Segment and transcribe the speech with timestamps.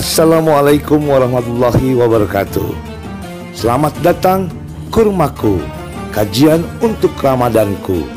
[0.00, 2.72] Assalamualaikum warahmatullahi wabarakatuh.
[3.52, 4.48] Selamat datang
[4.88, 5.60] Kurmaku,
[6.08, 8.08] kajian untuk Ramadanku.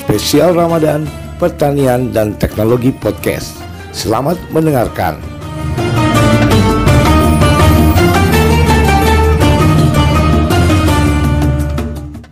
[0.00, 1.04] Spesial Ramadan,
[1.36, 3.60] pertanian dan teknologi podcast.
[3.92, 5.20] Selamat mendengarkan.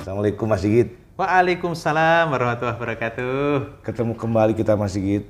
[0.01, 0.97] Assalamualaikum Mas Sigit.
[1.21, 3.85] Waalaikumsalam warahmatullahi wabarakatuh.
[3.85, 5.29] Ketemu kembali kita Mas Sigit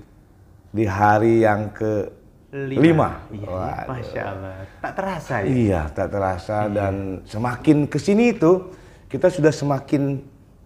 [0.71, 2.15] di hari yang ke
[2.53, 3.27] lima.
[3.29, 3.91] Iya, Waduh.
[3.91, 4.53] Masya Allah.
[4.79, 5.47] Tak terasa ya?
[5.47, 8.71] Iya, tak terasa dan semakin ke sini itu
[9.07, 10.23] kita sudah semakin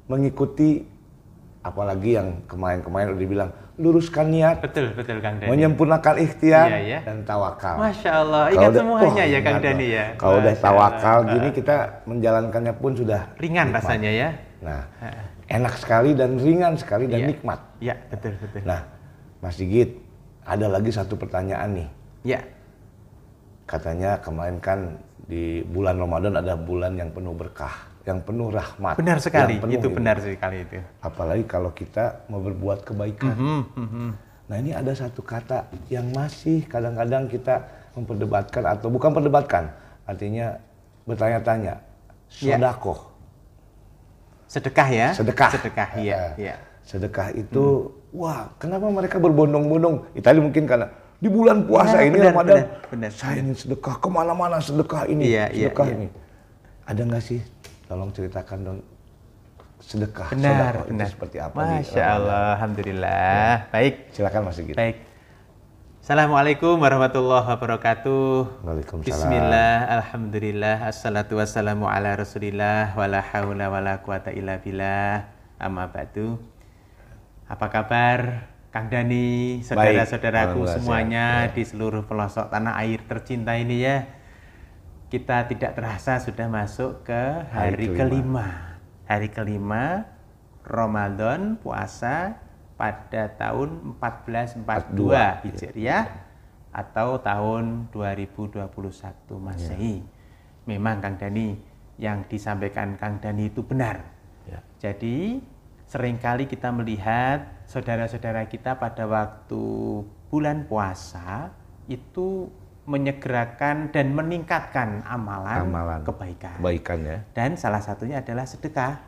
[0.06, 0.84] mengikuti
[1.60, 5.48] apalagi yang kemarin-kemarin udah bilang luruskan niat, Betul, betul Kang Dani.
[5.48, 6.98] menyempurnakan ikhtiar Iya, iya.
[7.00, 7.80] dan tawakal.
[7.80, 8.42] Masya Allah.
[8.52, 10.04] Ingat udah- semuanya wah, ya Kang Dani ya.
[10.16, 11.32] Kalau udah tawakal Allah.
[11.32, 13.80] gini kita menjalankannya pun sudah Ringan nikmat.
[13.80, 14.28] rasanya ya.
[14.60, 14.82] Nah,
[15.48, 17.28] enak sekali dan ringan sekali dan Iya.
[17.32, 17.60] nikmat.
[17.80, 18.60] Iya, betul, betul.
[18.68, 18.80] Nah,
[19.40, 19.96] Mas Sigit,
[20.50, 21.88] ada lagi satu pertanyaan nih.
[22.26, 22.40] Ya,
[23.70, 24.98] Katanya kemarin kan
[25.30, 28.98] di bulan Ramadan ada bulan yang penuh berkah, yang penuh rahmat.
[28.98, 29.62] benar sekali.
[29.62, 29.94] penuh Itu ini.
[29.94, 30.82] benar sekali itu.
[30.98, 33.30] Apalagi kalau kita mau berbuat kebaikan.
[33.30, 34.10] Hmm, hmm, hmm.
[34.50, 37.62] Nah ini ada satu kata yang masih kadang-kadang kita
[37.94, 39.70] memperdebatkan atau bukan perdebatkan,
[40.02, 40.58] artinya
[41.06, 41.78] bertanya-tanya.
[42.42, 42.58] Ya.
[42.58, 43.06] Sodakoh.
[44.50, 45.08] Sedekah ya?
[45.14, 45.50] Sedekah.
[45.54, 46.34] Sedekah, iya.
[46.34, 46.54] Iya.
[46.90, 50.10] Sedekah itu, wah kenapa mereka berbondong-bondong?
[50.18, 50.90] Itali mungkin karena
[51.22, 55.06] di bulan puasa Benar, ini benar, Ramadan, benar, benar, saya ingin sedekah ke mana-mana sedekah
[55.06, 55.94] ini, Iya, iya, sedekah iya.
[55.94, 56.06] ini.
[56.90, 57.40] Ada nggak sih?
[57.86, 58.78] Tolong ceritakan dong
[59.78, 60.28] sedekah.
[60.34, 61.08] Benar, sedekah itu benar.
[61.14, 61.58] seperti apa?
[61.62, 62.02] Masya?
[62.02, 63.50] Allah, Alhamdulillah.
[63.70, 64.74] Baik, Silakan Mas Sigit.
[64.74, 64.96] baik.
[66.00, 68.66] Assalamualaikum warahmatullahi wabarakatuh.
[68.66, 69.06] Waalaikumsalam.
[69.06, 75.30] Bismillah, Alhamdulillah, Assalatu wassalamu ala rasulillah, Wala hawla wala quwata illa billah,
[75.62, 76.40] amma ba'du.
[77.50, 81.58] Apa kabar Kang Dani, saudara-saudaraku semuanya sehat.
[81.58, 84.06] di seluruh pelosok tanah air tercinta ini ya.
[85.10, 87.98] Kita tidak terasa sudah masuk ke Hari hari, kelima.
[87.98, 88.46] kelima.
[89.10, 89.84] Hari kelima
[90.62, 92.38] Ramadan puasa
[92.78, 96.06] pada tahun 1442 Hijriah
[96.70, 98.62] atau tahun 2021
[99.42, 100.06] Masehi.
[100.70, 101.58] Memang Kang Dani
[101.98, 104.06] yang disampaikan Kang Dani itu benar.
[104.46, 104.62] Ya.
[104.78, 105.42] Jadi
[105.90, 109.62] sering kali kita melihat saudara-saudara kita pada waktu
[110.30, 111.50] bulan puasa
[111.90, 112.46] itu
[112.86, 116.00] menyegerakan dan meningkatkan amalan, Amalan.
[116.06, 116.62] kebaikan.
[116.62, 117.18] Kebaikan ya.
[117.34, 119.02] Dan salah satunya adalah sedekah.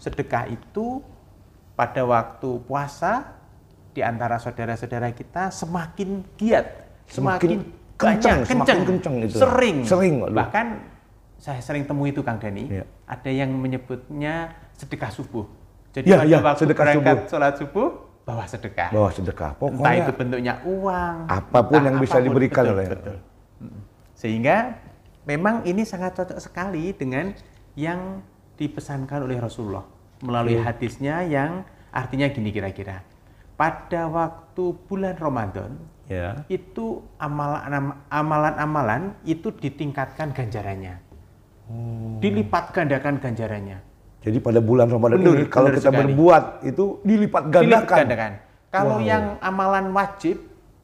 [0.00, 1.04] Sedekah itu
[1.76, 3.36] pada waktu puasa
[3.92, 6.66] di antara saudara-saudara kita semakin giat,
[7.12, 9.36] Semakin semakin, kencang, banyak, semakin kencang itu.
[9.36, 9.76] Sering.
[9.84, 10.36] Sering, waduh.
[10.40, 10.66] Bahkan
[11.36, 12.72] saya sering temui itu Kang Dani.
[12.72, 12.84] Iya.
[13.04, 15.61] Ada yang menyebutnya sedekah subuh.
[15.92, 17.28] Jadi pada iya, waktu sedekah berangkat subuh.
[17.28, 17.88] sholat subuh
[18.22, 18.88] bawa sedekah.
[18.90, 19.50] Bawa sedekah.
[19.52, 22.26] Entah Pokoknya itu bentuknya uang, apa pun entah yang bisa apa pun.
[22.26, 23.16] diberikan Betul, oleh- betul.
[24.14, 24.56] Sehingga
[25.24, 27.34] memang ini sangat cocok sekali dengan
[27.74, 28.22] yang
[28.54, 29.84] dipesankan oleh Rasulullah
[30.20, 30.64] melalui Iya.
[30.64, 31.50] hadisnya yang
[31.90, 33.02] artinya gini kira-kira.
[33.52, 35.76] Pada waktu bulan Ramadan
[36.08, 36.40] ya.
[36.48, 40.98] itu amalan- amalan-amalan itu ditingkatkan ganjarannya.
[41.68, 42.16] Hmm.
[42.18, 43.78] Dilipat gandakan ganjarannya.
[44.22, 45.98] Jadi pada bulan Ramadan Benar, ini kalau kita sekali.
[46.06, 47.98] berbuat itu dilipat Dilipat gandakan.
[47.98, 48.32] gandakan.
[48.70, 49.04] Kalau Wow.
[49.04, 50.36] yang amalan wajib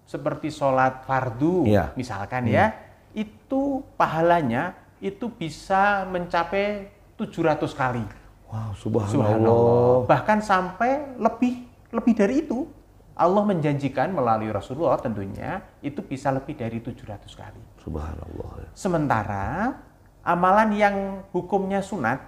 [0.05, 1.95] seperti sholat fardu Iya.
[1.95, 2.75] misalkan ya,
[3.13, 8.03] itu pahalanya itu bisa mencapai 700 kali.
[8.49, 9.13] Wow, subhanallah.
[9.15, 9.97] Subhanallah.
[10.07, 11.55] Bahkan sampai lebih
[11.89, 12.67] lebih dari itu.
[13.19, 17.59] Allah menjanjikan melalui Rasulullah tentunya itu bisa lebih dari 700 kali.
[17.83, 18.71] Subhanallah.
[18.79, 19.75] Sementara
[20.23, 20.97] amalan yang
[21.35, 22.23] hukumnya sunat,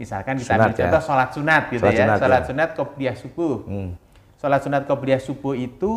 [0.00, 0.80] misalkan kita Sunat ambil ya.
[0.82, 2.46] contoh sholat sunat gitu Sholat ya, sunat, sholat ya.
[2.48, 3.56] sunat qobliyah subuh.
[3.68, 3.90] Hmm.
[4.34, 5.92] Sholat sunat qobliyah subuh itu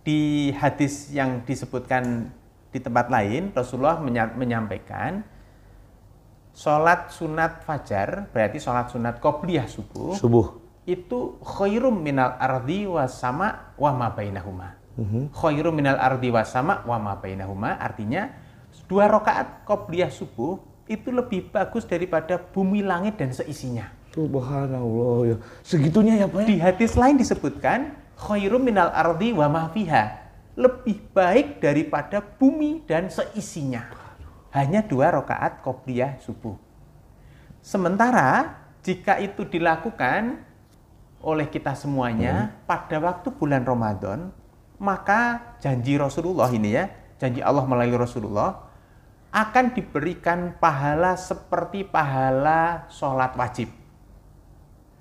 [0.00, 0.20] di
[0.52, 2.32] hadis yang disebutkan
[2.68, 5.20] di tempat lain Rasulullah menya- menyampaikan
[6.52, 10.46] sholat sunat fajar berarti sholat sunat qobliyah subuh Subuh.
[10.84, 14.74] itu khairum minal ardi was sama wa ma bainahuma.
[14.96, 15.30] Mhm.
[15.30, 18.32] Khairum minal ardi was sama wa ma bainahuma artinya
[18.88, 20.56] dua rakaat qobliyah subuh
[20.88, 23.92] itu lebih bagus daripada bumi langit dan seisinya.
[24.16, 25.36] Subhanallah ya.
[25.60, 26.46] Segitunya ya Pak ya?
[26.48, 30.32] Di hadis lain disebutkan khairum minal ardi wa ma fiha.
[30.58, 33.86] Lebih baik daripada bumi dan seisinya.
[34.50, 36.56] Hanya dua rakaat qobliyah subuh.
[37.62, 40.40] Sementara jika itu dilakukan
[41.20, 44.32] oleh kita semuanya pada waktu bulan Ramadan,
[44.80, 48.67] maka janji Rasulullah ini ya, janji Allah melalui Rasulullah
[49.28, 53.68] akan diberikan pahala seperti pahala sholat wajib.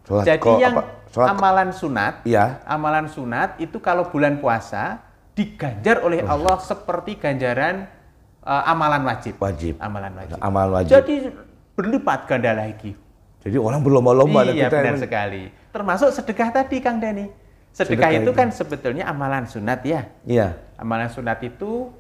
[0.04, 0.84] Sholat Jadi ko- yang apa?
[1.08, 2.60] Sholat amalan sunat, Iya.
[2.68, 5.00] amalan sunat itu kalau bulan puasa
[5.32, 7.88] diganjar oleh Allah seperti ganjaran
[8.44, 9.40] uh, amalan wajib.
[9.40, 9.80] Wajib.
[9.80, 10.36] Amalan wajib.
[10.38, 10.92] Amalan wajib.
[10.92, 11.16] Jadi
[11.74, 12.92] berlipat ganda lagi.
[13.40, 15.44] Jadi orang berlomba-lomba iya, kita benar emang- sekali.
[15.72, 17.32] Termasuk sedekah tadi, Kang Dani.
[17.72, 18.32] Sedekah, Sedekah itu itu.
[18.34, 20.10] kan sebetulnya amalan sunat ya.
[20.26, 20.58] Iya.
[20.76, 21.94] Amalan sunat itu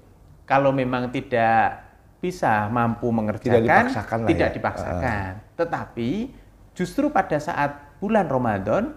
[0.44, 1.87] kalau memang tidak
[2.18, 4.56] bisa mampu mengerjakan, dipaksakan lah tidak ya.
[4.56, 5.30] dipaksakan.
[5.54, 6.10] Tetapi
[6.74, 8.94] justru pada saat bulan Ramadan,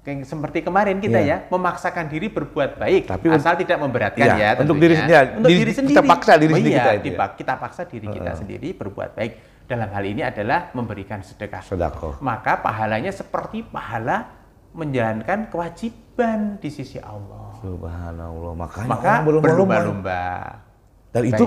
[0.00, 1.36] kayak seperti kemarin kita ya, Iya.
[1.48, 4.50] memaksakan diri berbuat baik, Tapi asal tidak memberatkan Iya, ya.
[4.56, 4.82] untuk tentunya.
[4.82, 5.26] diri sendiri.
[5.32, 6.08] Untuk Diri- diri kita sendiri.
[6.08, 7.06] paksa diri Oh sendiri iya, kita itu ya.
[7.10, 9.32] dipak- kita paksa diri kita sendiri berbuat baik.
[9.66, 12.18] Dalam hal ini adalah memberikan sedekah Sedekah.
[12.18, 14.26] maka pahalanya seperti pahala
[14.72, 17.54] menjalankan kewajiban di sisi Allah.
[17.60, 18.52] Subhanallah.
[18.56, 20.22] Makanya Maka berlomba-lomba.
[21.10, 21.44] Dan itu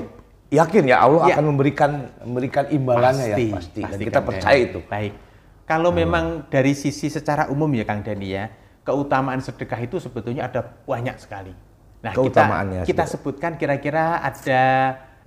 [0.54, 1.34] yakin ya Allah Ya.
[1.36, 1.92] akan memberikan
[2.22, 3.82] memberikan imbalannya ya pasti.
[3.82, 4.68] Dan kita Kang percaya Dani.
[4.70, 4.80] itu.
[4.86, 5.14] Baik.
[5.66, 8.46] Kalau memang dari sisi secara umum ya Kang Dani ya,
[8.84, 11.56] keutamaan sedekah itu sebetulnya ada banyak sekali.
[12.04, 13.08] Nah, Keutamaannya kita, kita sedekah.
[13.10, 14.62] sebutkan kira-kira ada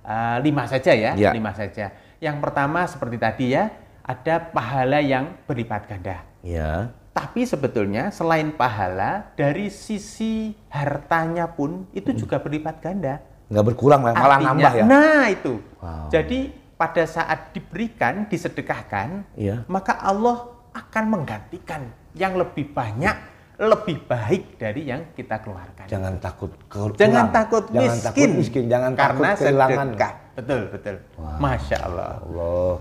[0.05, 1.33] uh, lima saja ya, Ya.
[1.33, 1.89] lima saja.
[2.21, 3.73] Yang pertama seperti tadi ya,
[4.05, 6.21] ada pahala yang berlipat ganda.
[6.45, 6.93] Ya.
[7.17, 13.25] Tapi sebetulnya selain pahala, dari sisi hartanya pun itu juga berlipat ganda.
[13.47, 14.85] Nggak berkurang lah, malah Artinya- nambah ya.
[14.85, 15.53] Nah itu.
[15.77, 16.07] Wow.
[16.09, 16.39] Jadi
[16.73, 19.63] pada saat diberikan, disedekahkan, Iya.
[19.65, 23.15] maka Allah akan menggantikan yang lebih banyak,
[23.57, 25.87] lebih baik dari yang kita keluarkan.
[25.87, 28.05] Jangan takut ke- Jangan takut jangan miskin.
[28.05, 29.87] takut miskin, jangan karena takut kehilangan.
[29.89, 30.13] sedekah.
[30.37, 30.95] Betul, betul.
[31.17, 32.11] Masya Allah.
[32.21, 32.73] Allah.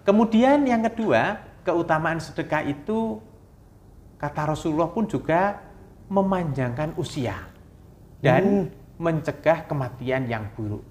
[0.00, 1.22] Kemudian yang kedua,
[1.60, 3.18] keutamaan sedekah itu
[4.16, 5.58] kata Rasulullah pun juga
[6.06, 7.34] memanjangkan usia
[8.18, 8.79] dan Hmm.
[9.00, 10.84] Mencegah kematian yang buruk.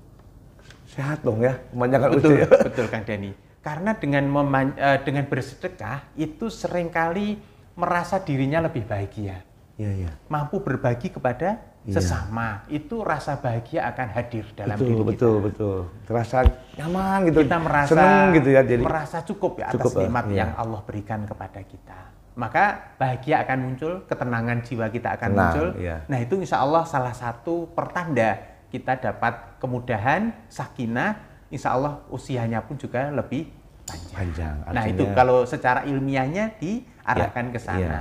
[0.89, 2.45] Sehat dong ya, kebanyakan Betul, usia.
[2.65, 3.31] betul Kang Dani.
[3.61, 7.37] Karena dengan meman- eh, dengan bersedekah itu sering kali
[7.77, 9.45] merasa dirinya lebih bahagia,
[9.77, 10.11] Iya, iya.
[10.27, 11.95] mampu berbagi kepada Iya.
[11.95, 12.65] sesama.
[12.67, 15.07] Itu rasa bahagia akan hadir dalam Betul, diri kita.
[15.07, 15.77] betul, betul.
[16.03, 16.37] Terasa
[16.75, 17.39] nyaman gitu.
[17.39, 18.83] kita merasa seneng gitu ya jadi.
[18.83, 20.01] merasa cukup ya atas Cukup, Pak.
[20.01, 20.35] nikmat Iya.
[20.35, 21.99] yang Allah berikan kepada kita.
[22.37, 25.67] Maka bahagia akan muncul, ketenangan jiwa kita akan Tenang, muncul.
[25.81, 25.97] iya.
[26.07, 28.37] Nah itu insya Allah salah satu pertanda
[28.69, 31.17] kita dapat kemudahan, sakinah.
[31.49, 33.49] Insya Allah usianya pun juga lebih
[33.83, 34.13] panjang.
[34.13, 37.79] Panjang, Nah artinya- itu kalau secara ilmiahnya diarahkan Iya, ke sana.
[37.81, 37.99] iya.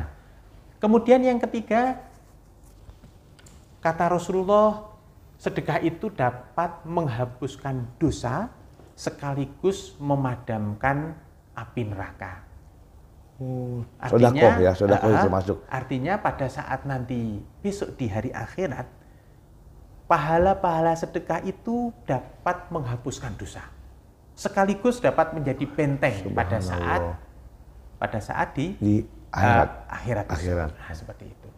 [0.79, 1.99] Kemudian yang ketiga,
[3.81, 4.93] kata Rasulullah,
[5.39, 8.51] sedekah itu dapat menghapuskan dosa
[8.93, 11.15] sekaligus memadamkan
[11.55, 12.43] api neraka.
[13.39, 15.57] Oh, Sodakoh ya, sodakoh Ah, itu masuk.
[15.71, 18.83] Artinya pada saat nanti besok di hari akhirat,
[20.11, 23.63] pahala-pahala sedekah itu dapat menghapuskan dosa.
[24.35, 27.03] Sekaligus dapat menjadi benteng pada saat
[27.99, 28.95] pada saat di, Di
[29.31, 29.69] akhirat.
[29.87, 30.27] ah, akhirat.
[30.31, 30.71] Akhirat.
[30.75, 31.49] Nah, seperti itu.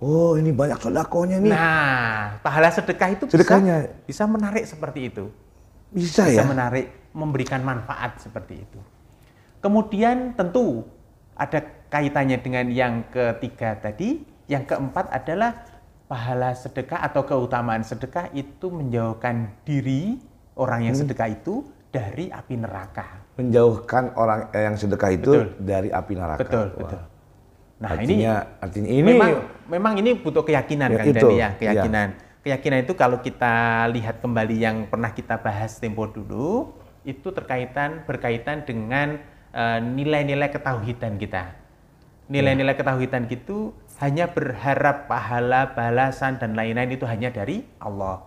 [0.00, 1.52] Oh, ini banyak sodakohnya nih.
[1.52, 3.88] Nah, pahala sedekah itu Sedekahnya.
[4.04, 5.24] bisa bisa menarik seperti itu.
[5.88, 6.44] bisa, bisa ya?
[6.44, 8.80] menarik, memberikan manfaat seperti itu.
[9.62, 10.84] Kemudian tentu
[11.34, 11.58] ada
[11.90, 14.22] kaitannya dengan yang ketiga tadi.
[14.44, 15.64] Yang keempat adalah
[16.04, 20.20] pahala sedekah atau keutamaan sedekah itu menjauhkan diri
[20.54, 20.86] orang Hmm.
[20.92, 23.24] yang sedekah itu dari api neraka.
[23.40, 25.46] Menjauhkan orang eh, yang sedekah itu Betul.
[25.64, 26.42] dari api neraka.
[26.44, 26.78] Betul, Wah.
[26.84, 27.02] betul.
[27.74, 29.30] Nah, artinya, ini artinya ini memang
[29.66, 31.48] memang ini butuh keyakinan Ya, kan itu, Dani ya, iya.
[31.58, 32.08] keyakinan.
[32.44, 33.54] Keyakinan itu kalau kita
[33.90, 39.18] lihat kembali yang pernah kita bahas tempo dulu, itu terkaitan berkaitan dengan
[39.54, 41.54] eh, nilai-nilai ketauhidan kita.
[42.26, 43.70] Nilai-nilai ketauhidan itu
[44.00, 48.26] hanya berharap pahala, balasan dan lain-lain itu hanya dari Allah.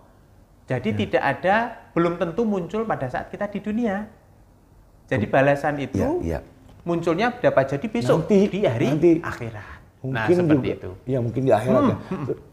[0.67, 0.97] Jadi Ya.
[1.03, 1.55] tidak ada
[1.91, 4.05] belum tentu muncul pada saat kita di dunia.
[5.07, 6.39] Jadi balasan itu Iya, iya.
[6.83, 9.11] munculnya dapat jadi besok Nanti, di hari nanti.
[9.23, 9.75] akhirat.
[9.97, 10.91] mungkin nah, seperti juga, itu.
[11.09, 11.95] Iya, mungkin di akhirat ya.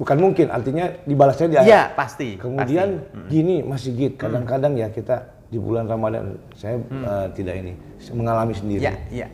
[0.01, 1.71] Bukan mungkin, artinya dibalasnya di akhirat.
[1.71, 2.29] Iya, pasti.
[2.41, 3.29] Kemudian pasti.
[3.29, 7.73] gini Mas Sigit, kadang-kadang ya kita di bulan Ramadan saya eh, tidak ini
[8.11, 8.83] mengalami sendiri.
[8.83, 9.27] Iya, iya.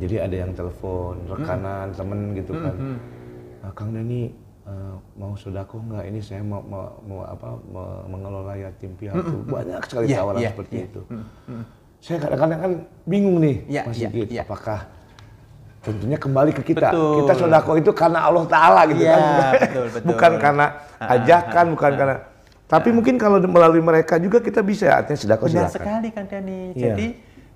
[0.00, 2.74] Jadi ada yang telepon rekanan temen gitu kan,
[3.60, 4.32] "Ah, Kang Dani
[4.64, 6.08] eh, mau sodako nggak?
[6.08, 9.44] Ini saya mau, mau, mau apa mau mengelola yatim piatu.
[9.44, 10.86] Banyak sekali Iya, tawaran iya, seperti iya.
[10.88, 11.00] itu.
[12.02, 12.72] Saya kadang-kadang kan
[13.04, 14.42] bingung nih, Iya, Mas iya, Sigit, iya.
[14.42, 14.80] apakah
[15.82, 16.88] tentunya kembali ke kita.
[16.90, 17.14] Betul.
[17.22, 20.08] Kita sodako itu karena Allah Taala gitu Iya, kan, betul, betul.
[20.08, 20.66] bukan karena
[20.98, 22.16] ajakan, bukan karena.
[22.72, 25.76] Tapi mungkin kalau melalui mereka juga kita bisa ya, artinya sodako Benar silakan.
[25.76, 26.60] sekali Kang Dani.
[26.72, 26.96] Iya.
[26.96, 27.06] Jadi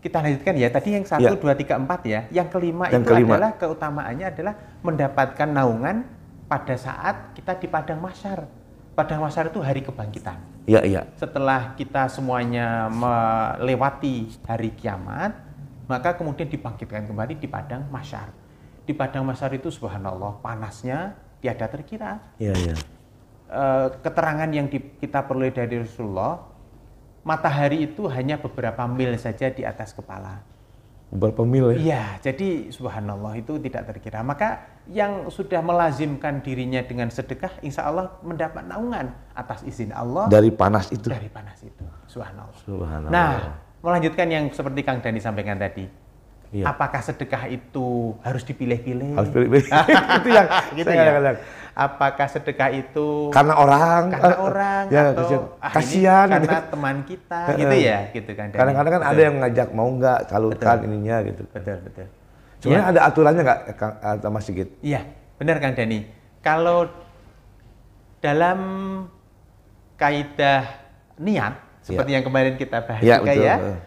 [0.04, 0.68] kita lanjutkan ya.
[0.68, 1.40] Tadi yang satu, Iya.
[1.40, 2.20] dua, tiga, empat ya.
[2.28, 3.32] Yang kelima Yang itu kelima.
[3.40, 4.54] adalah keutamaannya adalah
[4.84, 5.96] mendapatkan naungan
[6.46, 8.44] pada saat kita di padang masyar.
[8.92, 10.36] Padang masyar itu hari kebangkitan.
[10.68, 11.00] Iya, iya.
[11.16, 15.32] Setelah kita semuanya melewati hari kiamat,
[15.86, 18.32] maka kemudian dibangkitkan kembali di padang masyar.
[18.84, 22.20] Di padang masyar itu subhanallah panasnya tiada terkira.
[22.36, 22.76] Iya, iya.
[23.46, 26.42] Eh, keterangan yang di- kita peroleh dari Rasulullah,
[27.22, 30.42] matahari itu hanya beberapa mil saja di atas kepala.
[31.06, 31.78] Berapa mil ya?
[31.78, 34.26] Iya, jadi subhanallah itu tidak terkira.
[34.26, 40.50] Maka yang sudah melazimkan dirinya dengan sedekah, insya Allah mendapat naungan atas izin Allah Dari
[40.50, 41.06] panas itu.
[41.06, 41.84] dari panas itu.
[42.10, 42.58] Subhanallah.
[42.66, 43.10] Subhanallah.
[43.14, 43.32] Nah,
[43.86, 45.86] melanjutkan yang seperti Kang Dani sampaikan tadi.
[46.50, 46.74] Iya.
[46.74, 49.14] Apakah sedekah itu harus dipilih-pilih?
[49.14, 49.66] harus pilih-pilih.
[50.22, 51.32] itu yang gitu saya ya.
[51.76, 54.08] Apakah sedekah itu Karena orang.
[54.08, 55.42] karena eh, orang ya, atau kasihan.
[55.60, 56.26] ah, kasihan.
[56.32, 58.46] karena teman kita gitu ya, gitu kan.
[58.48, 59.26] Kadang-kadang kan ada Betul.
[59.28, 61.42] yang ngajak mau nggak salurkan ininya gitu.
[61.46, 62.06] betul betul.
[62.56, 64.72] Sebenarnya ada aturannya nggak Kang atau Mas Sigit?
[64.80, 65.04] Iya,
[65.36, 66.08] benar Kang Dani.
[66.40, 66.88] Kalau
[68.18, 68.58] dalam
[69.94, 70.64] kaidah
[71.16, 71.54] niat
[71.84, 73.44] seperti yang kemarin kita bahas Iya, juga betul.
[73.44, 73.78] ya, Eh.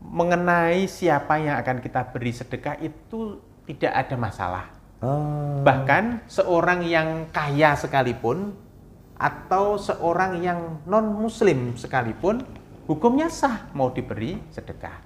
[0.00, 4.64] mengenai siapa yang akan kita beri sedekah itu tidak ada masalah.
[5.04, 5.60] Oh.
[5.60, 8.56] Bahkan seorang yang kaya sekalipun
[9.16, 12.44] atau seorang yang non muslim sekalipun
[12.88, 15.04] hukumnya sah mau diberi sedekah.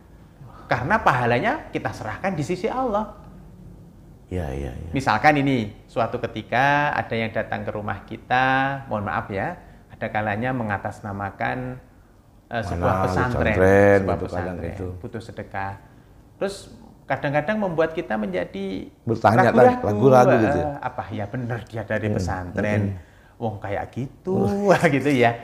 [0.70, 3.18] Karena pahalanya kita serahkan di sisi Allah.
[4.30, 4.90] Iya, iya, iya.
[4.94, 9.58] Misalkan ini suatu ketika ada yang datang ke rumah kita, mohon maaf ya,
[9.90, 11.82] ada kalanya mengatasnamakan
[12.46, 14.86] eh, sebuah Mana, pesantren, pesantren, sebuah gitu, pesantren, gitu.
[15.02, 15.72] butuh sedekah.
[16.38, 16.70] Terus
[17.10, 20.66] kadang-kadang membuat kita menjadi Bertanya, ragu-ragu, gitu ya?
[20.70, 23.02] eh, apa ya benar dia dari pesantren,
[23.34, 24.46] wong kayak gitu,
[24.94, 25.34] gitu ya.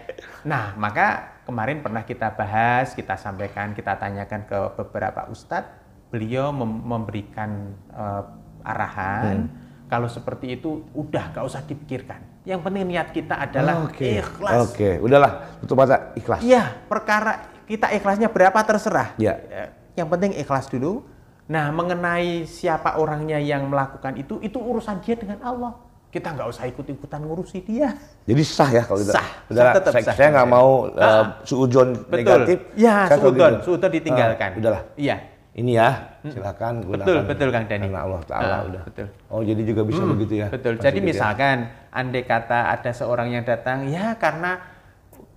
[0.46, 5.74] Nah maka kemarin pernah kita bahas, kita sampaikan, kita tanyakan ke beberapa ustadz,
[6.06, 8.22] beliau mem- memberikan eh,
[8.62, 9.50] arahan.
[9.86, 12.18] Kalau seperti itu udah gak usah dipikirkan.
[12.42, 14.18] Yang penting niat kita adalah Oke.
[14.18, 14.70] ikhlas.
[14.70, 16.42] Oke, udahlah tutup mata ikhlas.
[16.42, 19.14] Iya, perkara kita ikhlasnya berapa terserah.
[19.14, 19.34] Iya.
[19.46, 21.06] Eh, Yang penting ikhlas dulu.
[21.46, 25.72] Nah, mengenai siapa orangnya yang melakukan itu, itu urusan dia dengan Allah.
[26.10, 27.94] Kita nggak usah ikut-ikutan ngurusi dia.
[28.24, 29.14] Jadi sah ya kalau kita.
[29.14, 29.28] Sah.
[29.46, 30.14] Udahlah, Sah, tetap saya, sah.
[30.16, 31.04] saya nggak mau Ah.
[31.06, 32.58] uh, suujon negatif.
[32.74, 33.64] Ya, selalu suudon, gitu.
[33.68, 34.50] suudon ditinggalkan.
[34.50, 34.82] Ah, udahlah.
[34.96, 35.16] Iya.
[35.56, 35.88] Ini ya,
[36.20, 37.00] silakan gunakan.
[37.00, 37.88] Betul, betul Kang Dani.
[37.88, 38.82] Karena Allah Taala Ah, udah.
[38.84, 39.06] betul.
[39.32, 40.46] Oh, jadi juga bisa begitu ya.
[40.52, 40.76] Betul.
[40.76, 41.08] Jadi Sigit ya?
[41.16, 41.56] misalkan
[41.88, 44.60] andai kata ada seorang yang datang, ya karena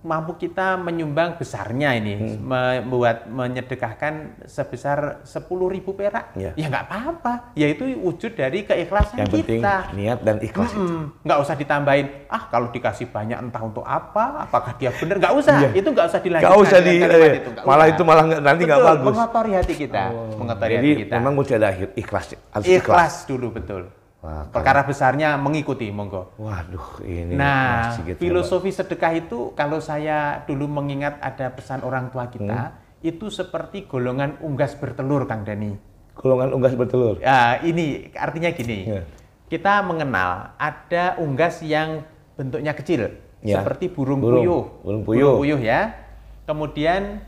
[0.00, 2.48] mampu kita menyumbang besarnya ini, Hmm.
[2.80, 4.14] membuat menyedekahkan
[4.44, 6.52] sebesar 10.000 ribu perak, Ya.
[6.54, 7.52] ya nggak apa-apa.
[7.52, 9.76] Ya itu wujud dari keikhlasan Yang penting kita.
[9.92, 10.80] niat dan ikhlas itu.
[10.80, 11.04] Mm-mm.
[11.20, 15.54] nggak usah ditambahin ah kalau dikasih banyak entah untuk apa apakah dia benar nggak usah
[15.70, 17.92] itu nggak usah dilanjutkan Nggak usah di, eh, itu, malah usah.
[17.92, 19.04] itu malah nanti nggak bagus.
[19.06, 19.14] Oh.
[19.14, 20.04] mengotori hati kita
[20.34, 22.24] mengotori Jadi hati kita memang mesti ada ikhlas.
[22.48, 22.80] Harus ikhlas.
[22.80, 23.82] ikhlas dulu betul
[24.20, 27.88] Wah, perkara besarnya mengikuti monggo Waduh, ini nah
[28.20, 32.76] filosofi sedekah itu kalau saya dulu mengingat ada pesan orang tua kita Hmm.
[33.00, 35.72] itu seperti golongan unggas bertelur Kang Dani
[36.12, 37.16] golongan unggas bertelur.
[37.16, 38.84] Ya, ini artinya gini.
[38.84, 39.02] Ya.
[39.48, 42.04] Kita mengenal ada unggas yang
[42.36, 43.56] bentuknya kecil, Ya.
[43.64, 44.62] seperti burung, Burung, puyuh.
[44.84, 45.02] burung
[45.40, 45.56] puyuh.
[45.56, 45.96] ya.
[46.44, 47.24] Kemudian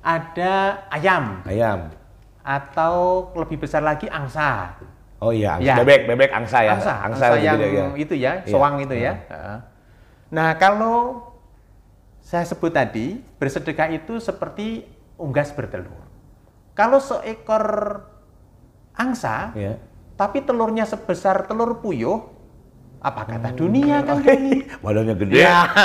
[0.00, 1.92] ada ayam Ayam.
[2.40, 4.80] atau lebih besar lagi angsa.
[5.22, 5.66] Oh iya, angsa.
[5.66, 5.74] Ya.
[5.80, 6.72] bebek, bebek angsa ya.
[6.76, 7.84] Angsa, angsa, angsa yang ya.
[7.94, 8.50] itu ya, Iya.
[8.50, 9.12] soang itu ya.
[9.30, 9.58] Heeh.
[10.34, 11.30] Nah, kalau
[12.20, 14.84] saya sebut tadi, bersedekah itu seperti
[15.16, 16.02] unggas bertelur.
[16.74, 17.64] Kalau seekor
[18.92, 19.78] angsa, Iya.
[20.18, 22.18] tapi telurnya sebesar telur puyuh,
[22.98, 24.64] apa kata dunia kan ini?
[24.84, 25.44] Badannya gede,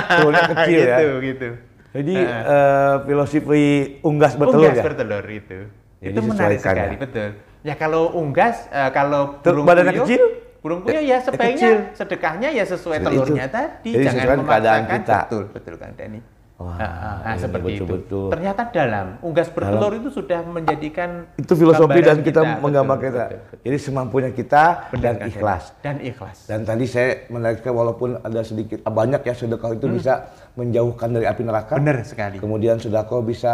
[0.10, 0.98] telurnya kecil ya.
[0.98, 1.50] gitu, gitu.
[1.90, 3.64] Jadi eh, filosofi
[4.06, 4.84] unggas bertelur unggas ya.
[4.86, 5.60] bertelur itu.
[6.00, 7.02] Jadi itu menarik sekali, ya.
[7.02, 7.30] betul.
[7.60, 10.24] Ya kalau unggas, eh, kalau burung badannya puyuh, kecil?
[10.60, 11.28] burung puyuh ya kecil.
[11.28, 13.54] sebaiknya sedekahnya ya sesuai Seperti telurnya itu.
[13.54, 14.84] tadi, Jadi jangan memaksakan.
[14.96, 15.18] kita.
[15.28, 16.20] Betul, betul Kang Dani.
[16.60, 16.92] Wah, Nah,
[17.24, 18.04] nah, seperti betul-betul.
[18.04, 18.22] itu.
[18.36, 23.24] Ternyata dalam unggas bertelur itu sudah menjadikan Itu filosofi dan kita, betul, menggambar kita.
[23.32, 23.58] betul, betul.
[23.64, 25.64] Jadi semampunya kita Benar, dan ikhlas.
[25.80, 26.38] Dan ikhlas.
[26.48, 30.14] Dan tadi saya menariknya walaupun ada sedikit banyak ya sedekah itu bisa
[30.56, 31.74] menjauhkan dari api neraka.
[31.76, 31.80] Hmm.
[31.80, 32.36] Benar sekali.
[32.36, 33.52] Kemudian sedekah bisa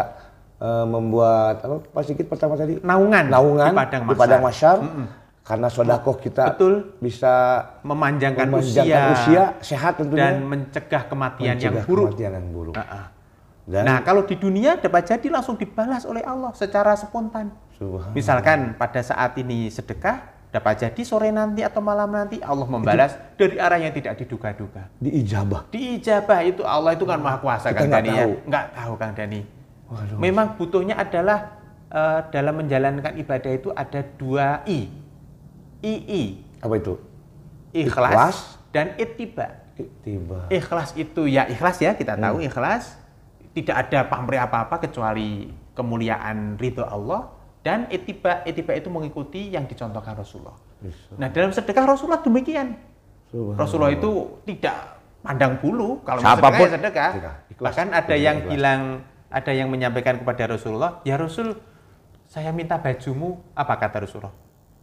[0.58, 2.80] eh, membuat apa Pak Sigit pertama tadi?
[2.80, 4.20] Naungan, Naungan di padang di mahsyar.
[4.20, 4.78] padang mahsyar.
[5.46, 6.98] Karena sedekah kita Betul.
[6.98, 7.34] bisa
[7.86, 12.06] Memanjangkan, memanjangkan usia, usia, sehat tentunya dan mencegah kematian yang mencegah buruk.
[12.10, 12.76] kematian yang buruk.
[12.76, 13.06] Ah, ah.
[13.66, 17.54] Dan Nah, kalau di dunia dapat jadi langsung dibalas oleh Allah secara spontan.
[18.14, 23.58] Misalkan pada saat ini sedekah, dapat jadi sore nanti atau malam nanti Allah membalas dari
[23.58, 24.90] arah yang tidak diduga-duga.
[24.98, 25.70] diijabah.
[25.70, 28.24] Diijabah itu Allah itu kan maha kuasa Kita Kang nggak Dani ya.
[28.24, 28.34] tahu.
[28.50, 29.42] Nggak tahu Kang Dani.
[29.86, 30.18] Waduh.
[30.18, 34.89] Memang butuhnya adalah eh, dalam menjalankan ibadah itu ada dua I.
[35.82, 36.24] II,
[36.62, 36.94] Apa itu?
[37.70, 38.38] ikhlas, Ikhlas.
[38.72, 39.48] dan ittiba.
[40.01, 40.48] Tiba.
[40.48, 42.96] Ikhlas itu ya ikhlas ya kita tahu ikhlas
[43.51, 47.27] tidak ada pamrih apa-apa kecuali kemuliaan ridho Allah
[47.60, 50.56] dan etiba etiba itu mengikuti yang dicontohkan Rasulullah.
[50.80, 51.12] Bisa.
[51.20, 52.80] Nah dalam sedekah Rasulullah demikian.
[53.60, 57.36] Rasulullah itu tidak pandang bulu kalau Siapa pun, sedekah sedekah.
[57.51, 57.65] Ikhlas.
[57.68, 58.24] Bahkan ada Ikhlas.
[58.24, 58.82] yang bilang
[59.36, 61.60] ada yang menyampaikan kepada Rasulullah, "Ya Rasul,
[62.24, 64.32] saya minta bajumu." Apa kata Rasulullah?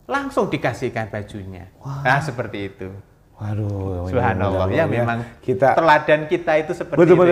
[0.05, 1.73] Langsung dikasihkan bajunya.
[1.81, 2.93] Nah, seperti itu.
[3.41, 4.69] Waduh, Subhanallah.
[4.69, 7.25] Ya mudah-mudahan memang kita teladan kita itu seperti betul itu.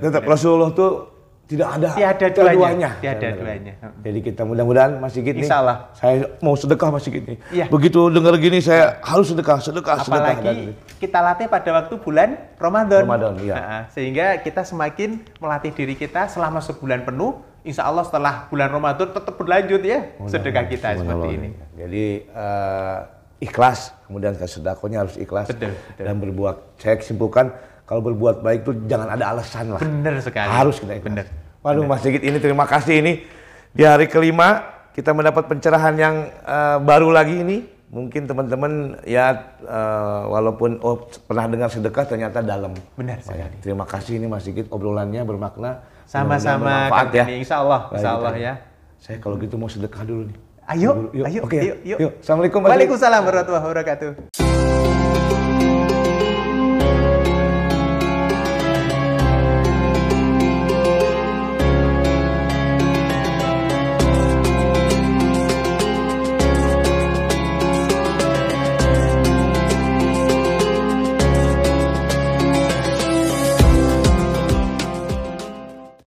[0.00, 0.20] betul ya.
[0.24, 1.11] Rasulullah tuh
[1.52, 2.90] tidak ada Tiada duanya.
[2.98, 3.72] Tiada duanya.
[4.00, 5.92] Jadi kita mudah-mudahan Mas Sigit nih, Insya Allah.
[5.92, 7.38] saya mau sedekah Mas Sigit nih.
[7.52, 7.64] Iya.
[7.68, 10.32] Begitu dengar gini saya harus sedekah, sedekah, sedekah.
[10.32, 13.04] Apalagi kita latih pada waktu bulan Ramadan.
[13.04, 13.54] Ramadan, iya.
[13.54, 17.36] Nah, sehingga kita semakin melatih diri kita selama sebulan penuh.
[17.62, 21.30] Insya Allah setelah bulan Ramadan tetap berlanjut ya sedekah kita seperti Subhanallah.
[21.30, 21.48] ini.
[21.78, 22.98] Jadi eh,
[23.38, 26.02] ikhlas, kemudian sedekahnya harus ikhlas Betul, betul.
[26.02, 26.56] dan berbuat.
[26.82, 27.54] Saya simpulkan
[27.86, 29.82] kalau berbuat baik itu jangan ada alasan lah.
[29.82, 30.48] Benar sekali.
[30.50, 31.06] Harus kita ikhlas.
[31.06, 31.26] Benar.
[31.62, 33.22] Waduh Mas Sigit ini terima kasih ini
[33.70, 37.58] di hari kelima kita mendapat pencerahan yang eh, baru lagi ini.
[37.92, 42.74] Mungkin teman-teman ya eh, walaupun oh pernah dengar sedekah ternyata dalam.
[42.96, 43.46] Benar Oh, ya.
[43.46, 43.56] sekali.
[43.62, 45.86] Terima kasih ini Mas Sigit obrolannya bermakna.
[46.02, 47.40] Sama-sama Kang Denny.
[47.40, 48.54] Insya Allah, insya Allah ya.
[48.98, 50.36] Saya kalau gitu mau sedekah dulu nih.
[50.62, 51.62] Ayo, Yuk, ayo, oke ya.
[51.62, 51.98] yuk, yuk.
[52.00, 52.12] Yuk.
[52.22, 52.60] Assalamualaikum.
[52.62, 54.41] Waalaikumsalam warahmatullahi wabarakatuh.